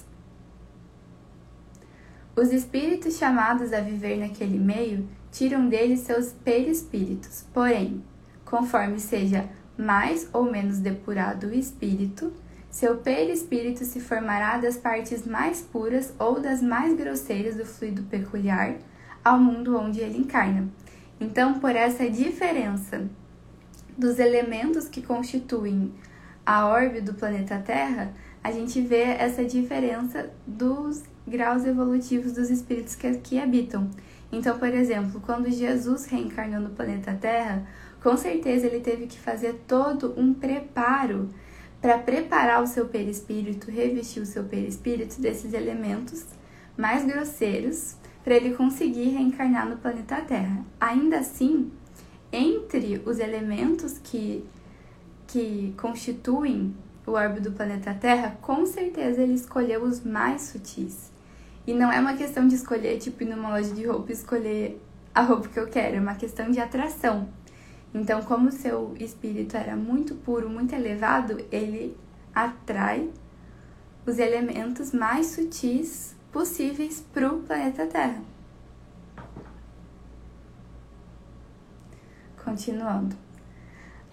Os 2.40 2.52
espíritos 2.52 3.16
chamados 3.16 3.72
a 3.72 3.80
viver 3.80 4.16
naquele 4.16 4.60
meio 4.60 5.08
tiram 5.28 5.68
dele 5.68 5.96
seus 5.96 6.28
perispíritos, 6.32 7.44
porém, 7.52 8.00
conforme 8.44 9.00
seja 9.00 9.48
mais 9.76 10.28
ou 10.32 10.44
menos 10.44 10.78
depurado 10.78 11.48
o 11.48 11.52
espírito, 11.52 12.32
seu 12.70 12.98
perispírito 12.98 13.84
se 13.84 13.98
formará 13.98 14.56
das 14.56 14.76
partes 14.76 15.26
mais 15.26 15.60
puras 15.60 16.14
ou 16.16 16.38
das 16.38 16.62
mais 16.62 16.96
grosseiras 16.96 17.56
do 17.56 17.66
fluido 17.66 18.04
peculiar 18.04 18.76
ao 19.24 19.36
mundo 19.36 19.76
onde 19.76 19.98
ele 19.98 20.18
encarna. 20.18 20.68
Então, 21.18 21.58
por 21.58 21.74
essa 21.74 22.08
diferença 22.08 23.04
dos 23.96 24.20
elementos 24.20 24.86
que 24.86 25.02
constituem 25.02 25.92
a 26.46 26.68
órbita 26.68 27.02
do 27.02 27.14
planeta 27.14 27.58
Terra, 27.58 28.14
a 28.44 28.52
gente 28.52 28.80
vê 28.80 29.02
essa 29.02 29.44
diferença 29.44 30.30
dos 30.46 31.02
graus 31.28 31.64
evolutivos 31.64 32.32
dos 32.32 32.50
espíritos 32.50 32.94
que 32.94 33.06
aqui 33.06 33.38
habitam. 33.38 33.90
Então, 34.30 34.58
por 34.58 34.68
exemplo, 34.68 35.20
quando 35.20 35.50
Jesus 35.50 36.06
reencarnou 36.06 36.60
no 36.60 36.70
planeta 36.70 37.14
Terra, 37.14 37.66
com 38.02 38.16
certeza 38.16 38.66
ele 38.66 38.80
teve 38.80 39.06
que 39.06 39.18
fazer 39.18 39.62
todo 39.66 40.14
um 40.16 40.34
preparo 40.34 41.28
para 41.80 41.98
preparar 41.98 42.62
o 42.62 42.66
seu 42.66 42.86
perispírito, 42.86 43.70
revestir 43.70 44.22
o 44.22 44.26
seu 44.26 44.44
perispírito 44.44 45.20
desses 45.20 45.52
elementos 45.52 46.24
mais 46.76 47.04
grosseiros 47.04 47.96
para 48.22 48.34
ele 48.34 48.54
conseguir 48.54 49.10
reencarnar 49.10 49.68
no 49.68 49.76
planeta 49.76 50.16
Terra. 50.20 50.64
Ainda 50.80 51.18
assim, 51.18 51.70
entre 52.32 53.00
os 53.06 53.18
elementos 53.18 53.98
que, 53.98 54.44
que 55.26 55.74
constituem 55.76 56.74
o 57.06 57.12
orbe 57.12 57.40
do 57.40 57.52
planeta 57.52 57.94
Terra, 57.94 58.36
com 58.42 58.66
certeza 58.66 59.22
ele 59.22 59.34
escolheu 59.34 59.82
os 59.82 60.04
mais 60.04 60.42
sutis. 60.42 61.10
E 61.68 61.74
não 61.74 61.92
é 61.92 62.00
uma 62.00 62.16
questão 62.16 62.48
de 62.48 62.54
escolher, 62.54 62.96
tipo, 62.98 63.22
ir 63.22 63.26
numa 63.26 63.50
loja 63.50 63.74
de 63.74 63.84
roupa 63.84 64.10
e 64.10 64.14
escolher 64.14 64.82
a 65.14 65.20
roupa 65.20 65.50
que 65.50 65.60
eu 65.60 65.66
quero, 65.66 65.96
é 65.96 66.00
uma 66.00 66.14
questão 66.14 66.50
de 66.50 66.58
atração. 66.58 67.28
Então, 67.92 68.22
como 68.22 68.50
seu 68.50 68.94
espírito 68.98 69.54
era 69.54 69.76
muito 69.76 70.14
puro, 70.14 70.48
muito 70.48 70.74
elevado, 70.74 71.44
ele 71.52 71.94
atrai 72.34 73.10
os 74.06 74.18
elementos 74.18 74.92
mais 74.92 75.26
sutis 75.26 76.16
possíveis 76.32 77.04
para 77.12 77.30
o 77.30 77.40
planeta 77.40 77.86
Terra. 77.86 78.22
Continuando. 82.42 83.27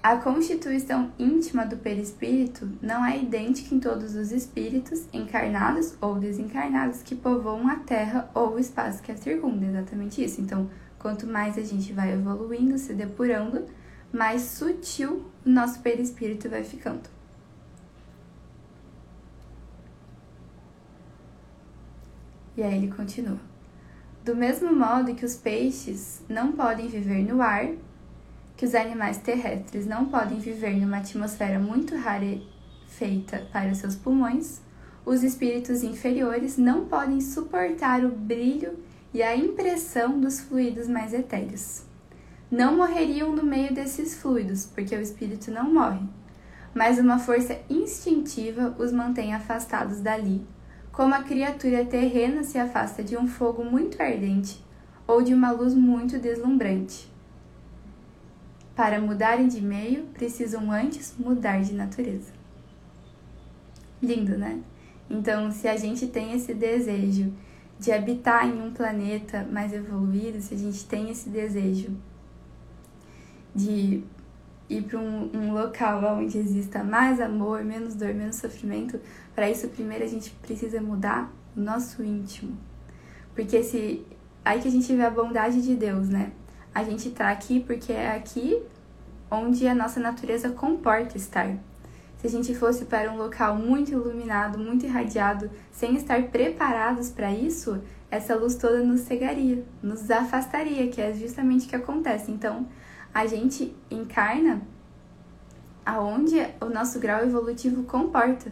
A 0.06 0.18
constituição 0.18 1.12
íntima 1.18 1.66
do 1.66 1.78
perispírito 1.78 2.70
não 2.80 3.04
é 3.04 3.18
idêntica 3.18 3.74
em 3.74 3.80
todos 3.80 4.14
os 4.14 4.32
espíritos, 4.32 5.08
encarnados 5.12 5.98
ou 6.00 6.20
desencarnados, 6.20 7.02
que 7.02 7.16
povoam 7.16 7.68
a 7.68 7.78
Terra 7.78 8.30
ou 8.32 8.54
o 8.54 8.60
espaço 8.60 9.02
que 9.02 9.12
a 9.12 9.18
circunda. 9.18 9.66
Exatamente 9.66 10.24
isso. 10.24 10.40
Então, 10.40 10.70
quanto 11.00 11.26
mais 11.26 11.58
a 11.58 11.64
gente 11.64 11.92
vai 11.92 12.14
evoluindo, 12.14 12.78
se 12.78 12.94
depurando, 12.94 13.66
mais 14.14 14.44
sutil 14.44 15.26
o 15.44 15.50
nosso 15.50 15.80
perispírito 15.80 16.48
vai 16.50 16.64
ficando. 16.64 17.10
E 22.56 22.62
aí 22.62 22.76
ele 22.78 22.92
continua. 22.92 23.40
Do 24.24 24.36
mesmo 24.36 24.72
modo 24.72 25.16
que 25.16 25.26
os 25.26 25.36
peixes 25.36 26.22
não 26.30 26.52
podem 26.52 26.88
viver 26.88 27.24
no 27.24 27.42
ar, 27.42 27.70
que 28.56 28.66
os 28.66 28.74
animais 28.74 29.18
terrestres 29.18 29.86
não 29.86 30.06
podem 30.06 30.40
viver 30.40 30.76
numa 30.78 30.98
atmosfera 30.98 31.60
muito 31.60 31.96
rarefeita 31.96 33.48
para 33.52 33.74
seus 33.74 33.96
pulmões, 33.96 34.62
os 35.06 35.24
espíritos 35.24 35.84
inferiores 35.84 36.58
não 36.58 36.86
podem 36.86 37.22
suportar 37.22 38.04
o 38.04 38.10
brilho 38.10 38.80
e 39.14 39.22
a 39.22 39.36
impressão 39.36 40.20
dos 40.20 40.40
fluidos 40.40 40.88
mais 40.88 41.14
etéreos. 41.14 41.84
Não 42.50 42.78
morreriam 42.78 43.36
no 43.36 43.44
meio 43.44 43.74
desses 43.74 44.16
fluidos, 44.16 44.66
porque 44.66 44.96
o 44.96 45.02
espírito 45.02 45.52
não 45.52 45.72
morre, 45.74 46.06
mas 46.74 47.00
uma 47.00 47.20
força 47.20 47.60
instintiva 47.70 48.76
os 48.80 48.92
mantém 48.92 49.34
afastados 49.34 50.00
dali, 50.00 50.46
como 50.92 51.14
a 51.14 51.24
criatura 51.24 51.86
terrena 51.86 52.44
se 52.44 52.58
afasta 52.58 53.04
de 53.04 53.18
um 53.18 53.28
fogo 53.28 53.64
muito 53.64 54.02
ardente 54.02 54.64
ou 55.08 55.22
de 55.22 55.34
uma 55.34 55.52
luz 55.52 55.74
muito 55.74 56.18
deslumbrante. 56.18 57.15
Para 58.76 59.00
mudarem 59.00 59.48
de 59.48 59.62
meio, 59.62 60.06
precisam 60.08 60.72
antes 60.72 61.16
mudar 61.18 61.62
de 61.62 61.74
natureza. 61.74 62.34
Lindo, 64.02 64.38
né? 64.38 64.62
Então, 65.10 65.52
se 65.52 65.68
a 65.68 65.78
gente 65.78 66.08
tem 66.08 66.34
esse 66.34 66.54
desejo 66.54 67.32
de 67.80 67.92
habitar 67.92 68.48
em 68.48 68.62
um 68.62 68.72
planeta 68.72 69.48
mais 69.50 69.74
evoluído, 69.74 70.42
se 70.42 70.54
a 70.54 70.58
gente 70.58 70.86
tem 70.86 71.10
esse 71.10 71.30
desejo 71.30 71.96
de 73.54 74.04
ir 74.70 74.82
para 74.84 75.00
um, 75.00 75.30
um, 75.34 75.54
local 75.54 76.18
onde 76.18 76.38
exista 76.38 76.84
mais 76.84 77.22
amor, 77.22 77.64
menos 77.64 77.96
dor, 77.96 78.14
menos 78.14 78.38
sofrimento, 78.38 79.00
para 79.34 79.50
isso 79.50 79.68
primeiro 79.70 80.04
a 80.04 80.08
gente 80.08 80.32
precisa 80.42 80.82
mudar 80.82 81.32
o 81.56 81.60
nosso 81.62 82.04
íntimo. 82.04 82.58
Porque 83.34 83.64
se 83.64 84.06
aí 84.44 84.60
que 84.60 84.68
a 84.68 84.72
gente 84.72 84.94
vê 84.94 85.04
a 85.04 85.10
bondade 85.10 85.62
de 85.62 85.76
Deus, 85.76 86.10
né? 86.10 86.32
A 86.76 86.84
gente 86.84 87.10
tá 87.12 87.32
aqui 87.32 87.62
porque 87.62 87.94
é 87.94 88.12
aqui 88.12 88.62
onde 89.32 89.66
a 89.66 89.74
nossa 89.74 89.98
natureza 89.98 90.50
comporta 90.50 91.16
estar. 91.16 91.56
Se 92.18 92.28
a 92.28 92.30
gente 92.30 92.54
fosse 92.54 92.84
para 92.84 93.10
um 93.10 93.16
local 93.16 93.56
muito 93.56 93.94
iluminado, 93.94 94.60
muito 94.60 94.86
irradiado, 94.86 95.50
sem 95.72 95.96
estar 95.96 96.22
preparados 96.24 97.10
para 97.10 97.32
isso, 97.32 97.82
essa 98.12 98.36
luz 98.36 98.56
toda 98.56 98.84
nos 98.84 99.02
cegaria, 99.02 99.64
nos 99.82 100.12
afastaria, 100.12 100.90
que 100.90 101.00
é 101.00 101.14
justamente 101.14 101.66
o 101.66 101.70
que 101.70 101.78
acontece. 101.78 102.30
Então, 102.30 102.68
a 103.14 103.26
gente 103.26 103.74
encarna 103.90 104.62
aonde 105.86 106.46
o 106.60 106.66
nosso 106.66 107.00
grau 107.00 107.24
evolutivo 107.24 107.84
comporta, 107.84 108.52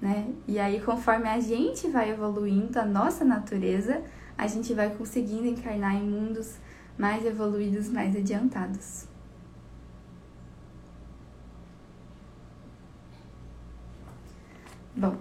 né? 0.00 0.26
E 0.48 0.58
aí, 0.58 0.80
conforme 0.80 1.28
a 1.28 1.38
gente 1.38 1.86
vai 1.86 2.10
evoluindo, 2.10 2.76
a 2.80 2.84
nossa 2.84 3.24
natureza, 3.24 4.02
a 4.36 4.48
gente 4.48 4.74
vai 4.74 4.90
conseguindo 4.90 5.46
encarnar 5.46 5.94
em 5.94 6.02
mundos 6.02 6.56
mais 6.98 7.24
evoluídos, 7.24 7.88
mais 7.88 8.16
adiantados. 8.16 9.06
Bom, 14.94 15.16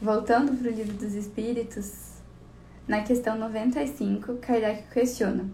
voltando 0.00 0.56
para 0.56 0.70
o 0.70 0.74
livro 0.74 0.94
dos 0.94 1.12
Espíritos, 1.12 2.14
na 2.88 3.02
questão 3.02 3.36
95, 3.38 4.36
Kardec 4.36 4.90
questiona: 4.92 5.50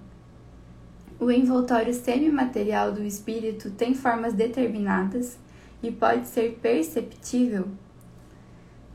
O 1.19 1.31
envoltório 1.31 1.93
semimaterial 1.93 2.93
do 2.93 3.03
espírito 3.03 3.71
tem 3.73 3.95
formas 3.95 4.33
determinadas 4.33 5.39
e 5.83 5.91
pode 5.91 6.29
ser 6.29 6.59
perceptível? 6.63 7.69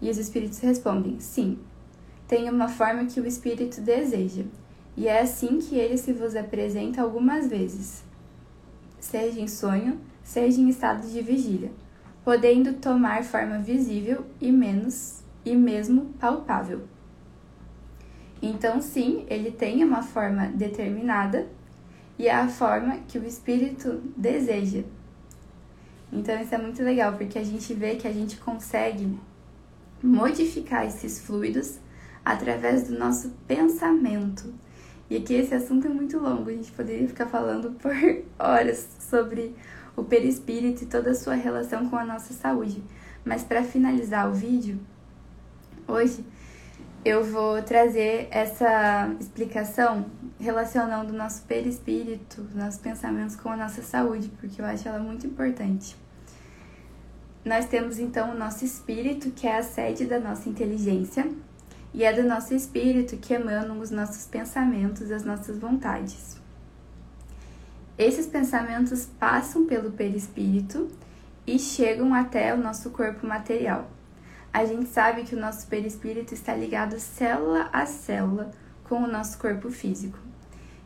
E 0.02 0.10
os 0.10 0.18
espíritos 0.18 0.60
respondem: 0.60 1.20
Sim, 1.20 1.60
tem 2.28 2.50
uma 2.50 2.70
forma 2.70 3.06
que 3.06 3.20
o 3.20 3.28
espírito 3.28 3.82
deseja, 3.82 4.44
e 4.98 5.08
é 5.08 5.22
assim 5.22 5.60
que 5.60 5.76
ele 5.76 5.98
se 5.98 6.14
vos 6.14 6.36
apresenta 6.36 7.02
algumas 7.02 7.48
vezes, 7.48 8.04
seja 9.00 9.40
em 9.40 9.48
sonho, 9.48 10.00
seja 10.24 10.60
em 10.60 10.70
estado 10.70 11.08
de 11.08 11.22
vigília, 11.22 11.72
podendo 12.24 12.74
tomar 12.74 13.24
forma 13.24 13.60
visível 13.60 14.26
e 14.40 14.52
menos 14.52 15.22
e 15.44 15.56
mesmo 15.56 16.14
palpável. 16.20 16.82
Então, 18.42 18.82
sim, 18.82 19.26
ele 19.30 19.52
tem 19.52 19.84
uma 19.84 20.02
forma 20.02 20.48
determinada 20.48 21.48
e 22.18 22.28
é 22.28 22.34
a 22.34 22.48
forma 22.48 22.98
que 23.08 23.18
o 23.18 23.26
espírito 23.26 24.02
deseja. 24.16 24.84
Então, 26.12 26.40
isso 26.42 26.56
é 26.56 26.58
muito 26.58 26.82
legal 26.82 27.14
porque 27.14 27.38
a 27.38 27.44
gente 27.44 27.74
vê 27.74 27.96
que 27.96 28.08
a 28.08 28.14
gente 28.14 28.38
consegue 28.38 29.18
modificar 30.02 30.86
esses 30.86 31.20
fluidos 31.20 31.80
através 32.24 32.88
do 32.88 32.98
nosso 32.98 33.32
pensamento. 33.48 34.54
E 35.10 35.18
aqui 35.18 35.36
esse 35.36 35.54
assunto 35.54 35.86
é 35.86 35.90
muito 35.90 36.18
longo, 36.18 36.50
a 36.50 36.54
gente 36.54 36.72
poderia 36.72 37.08
ficar 37.08 37.28
falando 37.28 37.72
por 37.72 37.94
horas 38.40 38.88
sobre 39.00 39.56
o 39.96 40.04
perispírito 40.04 40.84
e 40.84 40.88
toda 40.88 41.12
a 41.12 41.16
sua 41.16 41.36
relação 41.36 41.90
com 41.90 41.96
a 41.96 42.04
nossa 42.04 42.34
saúde. 42.34 42.84
Mas 43.24 43.44
para 43.44 43.64
finalizar 43.64 44.30
o 44.30 44.34
vídeo, 44.34 44.80
hoje 45.88 46.26
eu 47.04 47.24
vou 47.24 47.62
trazer 47.62 48.28
essa 48.32 49.16
explicação 49.20 50.08
relacionando 50.40 51.14
o 51.14 51.16
nosso 51.16 51.44
perispírito, 51.44 52.48
nossos 52.56 52.80
pensamentos 52.80 53.36
com 53.36 53.50
a 53.50 53.56
nossa 53.56 53.84
saúde, 53.84 54.30
porque 54.40 54.60
eu 54.60 54.66
acho 54.66 54.88
ela 54.88 55.00
muito 55.00 55.28
importante. 55.28 55.96
Nós 57.46 57.66
temos 57.66 58.00
então 58.00 58.32
o 58.32 58.38
nosso 58.38 58.66
espírito, 58.66 59.30
que 59.30 59.46
é 59.46 59.58
a 59.58 59.64
sede 59.64 60.06
da 60.06 60.20
nossa 60.20 60.50
inteligência, 60.50 61.30
e 61.96 62.04
é 62.04 62.12
do 62.12 62.28
nosso 62.28 62.54
espírito 62.54 63.16
que 63.16 63.34
emanam 63.34 63.80
os 63.80 63.90
nossos 63.90 64.26
pensamentos, 64.26 65.10
as 65.10 65.24
nossas 65.24 65.58
vontades. 65.58 66.36
Esses 67.98 68.28
pensamentos 68.28 69.08
passam 69.18 69.66
pelo 69.66 69.92
perispírito 69.92 70.90
e 71.48 71.58
chegam 71.58 72.14
até 72.14 72.54
o 72.54 72.58
nosso 72.58 72.90
corpo 72.90 73.26
material. 73.26 73.90
A 74.52 74.66
gente 74.66 74.90
sabe 74.90 75.24
que 75.24 75.36
o 75.36 75.40
nosso 75.40 75.68
perispírito 75.68 76.34
está 76.34 76.54
ligado 76.54 77.00
célula 77.00 77.70
a 77.72 77.86
célula 77.86 78.52
com 78.84 79.02
o 79.02 79.08
nosso 79.08 79.38
corpo 79.38 79.72
físico. 79.72 80.20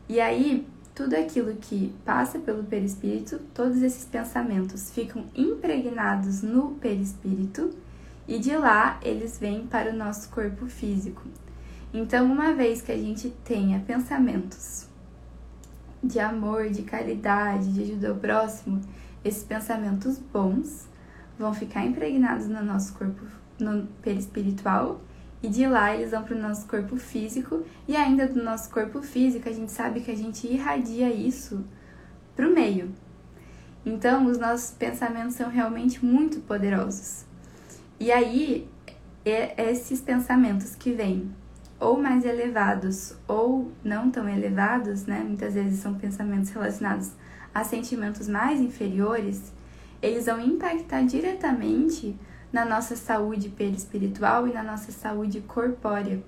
E 0.08 0.20
aí, 0.20 0.64
tudo 0.94 1.14
aquilo 1.14 1.56
que 1.56 1.92
passa 2.04 2.38
pelo 2.38 2.62
perispírito, 2.62 3.40
todos 3.52 3.82
esses 3.82 4.04
pensamentos 4.04 4.92
ficam 4.92 5.24
impregnados 5.34 6.40
no 6.40 6.76
perispírito 6.76 7.74
e 8.30 8.38
de 8.38 8.56
lá 8.56 9.00
eles 9.02 9.40
vêm 9.40 9.66
para 9.66 9.90
o 9.90 9.96
nosso 9.96 10.30
corpo 10.30 10.66
físico. 10.68 11.20
Então, 11.92 12.32
uma 12.32 12.54
vez 12.54 12.80
que 12.80 12.92
a 12.92 12.96
gente 12.96 13.28
tenha 13.44 13.80
pensamentos 13.80 14.86
de 16.02 16.20
amor, 16.20 16.70
de 16.70 16.82
caridade, 16.82 17.72
de 17.72 17.82
ajuda 17.82 18.10
ao 18.10 18.14
próximo, 18.14 18.80
esses 19.24 19.42
pensamentos 19.42 20.16
bons 20.16 20.88
vão 21.36 21.52
ficar 21.52 21.84
impregnados 21.84 22.46
no 22.46 22.62
nosso 22.62 22.94
corpo, 22.94 23.26
no 23.58 23.88
perispiritual, 24.00 25.00
e 25.42 25.48
de 25.48 25.66
lá 25.66 25.92
eles 25.92 26.12
vão 26.12 26.22
para 26.22 26.36
o 26.36 26.40
nosso 26.40 26.68
corpo 26.68 26.96
físico, 26.96 27.64
e 27.88 27.96
ainda 27.96 28.28
do 28.28 28.40
nosso 28.40 28.70
corpo 28.70 29.02
físico 29.02 29.48
a 29.48 29.52
gente 29.52 29.72
sabe 29.72 30.02
que 30.02 30.10
a 30.10 30.16
gente 30.16 30.46
irradia 30.46 31.12
isso 31.12 31.64
para 32.36 32.48
o 32.48 32.54
meio. 32.54 32.92
Então, 33.84 34.26
os 34.26 34.38
nossos 34.38 34.70
pensamentos 34.70 35.34
são 35.34 35.50
realmente 35.50 36.04
muito 36.04 36.38
poderosos. 36.40 37.28
E 38.00 38.10
aí, 38.10 38.66
esses 39.58 40.00
pensamentos 40.00 40.74
que 40.74 40.90
vêm 40.90 41.30
ou 41.78 42.00
mais 42.00 42.24
elevados 42.24 43.14
ou 43.28 43.70
não 43.84 44.10
tão 44.10 44.26
elevados, 44.26 45.04
né? 45.04 45.22
Muitas 45.22 45.52
vezes 45.52 45.80
são 45.80 45.92
pensamentos 45.94 46.48
relacionados 46.48 47.12
a 47.54 47.62
sentimentos 47.62 48.26
mais 48.26 48.58
inferiores, 48.58 49.52
eles 50.00 50.24
vão 50.24 50.40
impactar 50.40 51.02
diretamente 51.02 52.18
na 52.50 52.64
nossa 52.64 52.96
saúde 52.96 53.50
perispiritual 53.50 54.48
e 54.48 54.52
na 54.54 54.62
nossa 54.62 54.90
saúde 54.90 55.42
corpórea. 55.42 56.22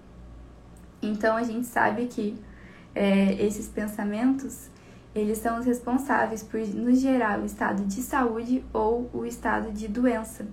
Então 1.00 1.36
a 1.36 1.42
gente 1.42 1.66
sabe 1.66 2.04
que 2.04 2.36
é, 2.94 3.32
esses 3.42 3.66
pensamentos 3.66 4.68
eles 5.14 5.38
são 5.38 5.58
os 5.58 5.64
responsáveis 5.64 6.42
por 6.42 6.60
nos 6.60 7.00
gerar 7.00 7.40
o 7.40 7.46
estado 7.46 7.82
de 7.86 8.02
saúde 8.02 8.62
ou 8.74 9.08
o 9.14 9.24
estado 9.24 9.72
de 9.72 9.88
doença. 9.88 10.46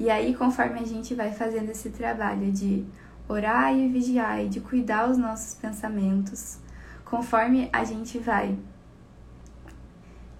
E 0.00 0.08
aí, 0.08 0.34
conforme 0.34 0.80
a 0.80 0.84
gente 0.86 1.14
vai 1.14 1.30
fazendo 1.30 1.68
esse 1.68 1.90
trabalho 1.90 2.50
de 2.50 2.86
orar 3.28 3.76
e 3.76 3.86
vigiar 3.86 4.42
e 4.42 4.48
de 4.48 4.58
cuidar 4.58 5.10
os 5.10 5.18
nossos 5.18 5.54
pensamentos, 5.54 6.56
conforme 7.04 7.68
a 7.70 7.84
gente 7.84 8.18
vai 8.18 8.58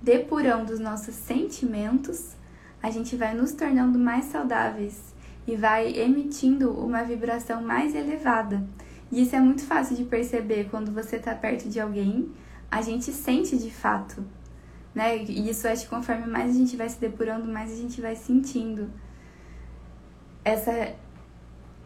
depurando 0.01 0.73
os 0.73 0.81
nossos 0.81 1.15
sentimentos, 1.15 2.35
a 2.83 2.91
gente 2.91 3.15
vai 3.17 3.35
nos 3.35 3.53
tornando 3.53 3.99
mais 3.99 4.25
saudáveis 4.25 5.13
e 5.47 5.55
vai 5.57 5.93
emitindo 5.93 6.71
uma 6.73 7.05
vibração 7.05 7.63
mais 7.63 7.95
elevada. 7.95 8.67
E 9.13 9.21
isso 9.21 9.37
é 9.37 9.41
muito 9.41 9.63
fácil 9.63 9.95
de 9.95 10.05
perceber 10.05 10.71
quando 10.71 10.91
você 10.91 11.17
está 11.17 11.35
perto 11.35 11.69
de 11.69 11.79
alguém, 11.79 12.33
a 12.71 12.81
gente 12.81 13.13
sente 13.13 13.59
de 13.59 13.71
fato, 13.71 14.25
né? 14.95 15.19
E 15.19 15.51
isso 15.51 15.69
acho 15.69 15.85
que 15.85 15.91
conforme 15.91 16.27
mais 16.27 16.51
a 16.51 16.55
gente 16.55 16.79
vai 16.79 16.89
se 16.89 16.99
depurando, 16.99 17.47
mais 17.47 17.71
a 17.71 17.77
gente 17.77 18.01
vai 18.01 18.17
sentindo 18.17 18.91
essa 20.51 20.95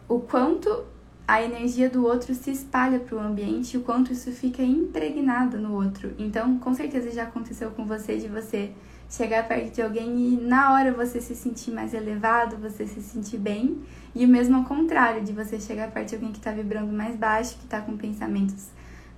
o 0.08 0.20
quanto 0.20 0.84
a 1.26 1.42
energia 1.42 1.88
do 1.88 2.04
outro 2.04 2.34
se 2.34 2.50
espalha 2.50 3.00
para 3.00 3.16
o 3.16 3.20
ambiente 3.20 3.74
e 3.74 3.78
o 3.78 3.82
quanto 3.82 4.12
isso 4.12 4.30
fica 4.30 4.62
impregnado 4.62 5.58
no 5.58 5.74
outro. 5.74 6.12
Então, 6.18 6.58
com 6.58 6.74
certeza 6.74 7.10
já 7.10 7.22
aconteceu 7.22 7.70
com 7.70 7.86
você 7.86 8.18
de 8.18 8.28
você 8.28 8.72
chegar 9.08 9.46
perto 9.48 9.74
de 9.74 9.82
alguém 9.82 10.34
e 10.34 10.36
na 10.36 10.74
hora 10.74 10.92
você 10.92 11.20
se 11.20 11.34
sentir 11.34 11.70
mais 11.70 11.94
elevado, 11.94 12.56
você 12.56 12.86
se 12.86 13.00
sentir 13.00 13.38
bem, 13.38 13.80
e 14.14 14.24
o 14.24 14.28
mesmo 14.28 14.56
ao 14.56 14.64
contrário, 14.64 15.22
de 15.22 15.32
você 15.32 15.58
chegar 15.58 15.90
perto 15.90 16.10
de 16.10 16.14
alguém 16.16 16.32
que 16.32 16.38
está 16.38 16.52
vibrando 16.52 16.92
mais 16.92 17.16
baixo, 17.16 17.56
que 17.56 17.64
está 17.64 17.80
com 17.80 17.96
pensamentos 17.96 18.68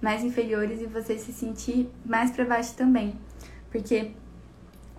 mais 0.01 0.23
inferiores 0.23 0.81
e 0.81 0.87
você 0.87 1.19
se 1.19 1.33
sentir 1.33 1.91
mais 2.05 2.31
para 2.31 2.45
baixo 2.45 2.75
também. 2.75 3.17
Porque 3.71 4.13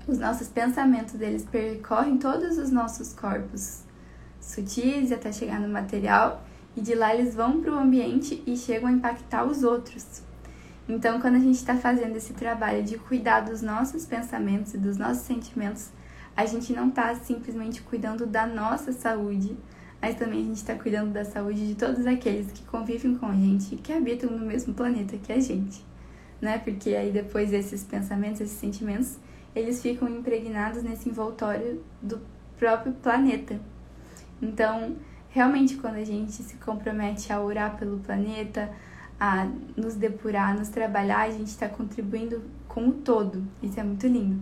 os 0.08 0.18
nossos 0.18 0.50
pensamentos 0.50 1.14
deles 1.14 1.46
percorrem 1.46 2.18
todos 2.18 2.58
os 2.58 2.70
nossos 2.70 3.14
corpos 3.14 3.87
sutis 4.48 5.12
até 5.12 5.32
chegar 5.32 5.60
no 5.60 5.68
material 5.68 6.42
e 6.76 6.82
de 6.82 6.96
lá 6.96 7.14
eles 7.14 7.36
vão 7.36 7.62
para 7.62 7.74
o 7.74 7.78
ambiente 7.78 8.42
e 8.48 8.56
chegam 8.56 8.88
a 8.88 8.92
impactar 8.92 9.44
os 9.44 9.64
outros. 9.64 10.22
Então, 10.88 11.20
quando 11.20 11.36
a 11.36 11.40
gente 11.40 11.56
está 11.56 11.76
fazendo 11.76 12.16
esse 12.16 12.34
trabalho 12.34 12.82
de 12.82 12.98
cuidar 12.98 13.42
dos 13.42 13.62
nossos 13.62 14.06
pensamentos 14.06 14.74
e 14.74 14.78
dos 14.78 14.98
nossos 14.98 15.24
sentimentos, 15.24 15.90
a 16.36 16.46
gente 16.46 16.72
não 16.72 16.88
está 16.88 17.14
simplesmente 17.16 17.82
cuidando 17.82 18.26
da 18.26 18.48
nossa 18.48 18.94
saúde, 18.94 19.58
mas 20.02 20.16
também 20.16 20.40
a 20.40 20.44
gente 20.46 20.58
está 20.58 20.76
cuidando 20.76 21.12
da 21.12 21.26
saúde 21.26 21.68
de 21.68 21.76
todos 21.76 22.06
aqueles 22.06 22.52
que 22.52 22.64
convivem 22.64 23.16
com 23.16 23.26
a 23.26 23.34
gente 23.34 23.76
e 23.76 23.78
que 23.78 23.92
habitam 23.92 24.30
no 24.30 24.46
mesmo 24.46 24.74
planeta 24.74 25.18
que 25.18 25.34
a 25.34 25.40
gente, 25.42 25.84
né? 26.40 26.58
Porque 26.60 26.96
aí 26.96 27.12
depois 27.12 27.52
esses 27.52 27.84
pensamentos, 27.84 28.40
esses 28.40 28.58
sentimentos, 28.58 29.18
eles 29.54 29.82
ficam 29.82 30.08
impregnados 30.08 30.84
nesse 30.84 31.10
envoltório 31.10 31.84
do 32.02 32.22
próprio 32.58 32.94
planeta. 32.94 33.60
Então, 34.42 34.96
realmente, 35.30 35.76
quando 35.78 35.96
a 35.96 36.04
gente 36.04 36.32
se 36.32 36.56
compromete 36.58 37.32
a 37.32 37.42
orar 37.42 37.78
pelo 37.78 38.00
planeta, 38.00 38.72
a 39.20 39.48
nos 39.76 39.96
depurar, 39.96 40.52
a 40.52 40.54
nos 40.54 40.70
trabalhar, 40.70 41.22
a 41.22 41.32
gente 41.32 41.48
está 41.48 41.68
contribuindo 41.68 42.44
com 42.68 42.90
o 42.90 42.92
todo. 42.92 43.44
Isso 43.62 43.80
é 43.80 43.84
muito 43.84 44.06
lindo. 44.08 44.42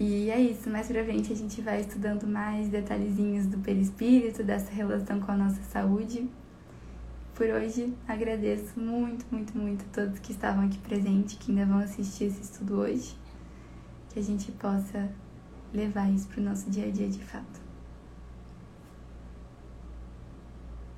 E 0.00 0.30
é 0.30 0.40
isso, 0.40 0.70
mais 0.70 0.86
pra 0.86 1.04
frente 1.04 1.32
a 1.32 1.36
gente 1.36 1.60
vai 1.60 1.80
estudando 1.80 2.24
mais 2.24 2.68
detalhezinhos 2.68 3.46
do 3.46 3.58
perispírito, 3.58 4.44
dessa 4.44 4.70
relação 4.70 5.18
com 5.18 5.32
a 5.32 5.36
nossa 5.36 5.60
saúde. 5.62 6.28
Por 7.34 7.46
hoje, 7.46 7.92
agradeço 8.06 8.78
muito, 8.78 9.26
muito, 9.30 9.56
muito 9.58 9.84
a 9.84 9.94
todos 9.94 10.20
que 10.20 10.30
estavam 10.30 10.66
aqui 10.66 10.78
presentes, 10.78 11.36
que 11.36 11.50
ainda 11.50 11.66
vão 11.66 11.78
assistir 11.78 12.24
esse 12.24 12.42
estudo 12.42 12.78
hoje, 12.78 13.16
que 14.10 14.20
a 14.20 14.22
gente 14.22 14.52
possa 14.52 15.08
levar 15.72 16.12
isso 16.12 16.28
pro 16.28 16.42
nosso 16.42 16.70
dia 16.70 16.86
a 16.86 16.90
dia 16.90 17.08
de 17.08 17.20
fato. 17.24 17.67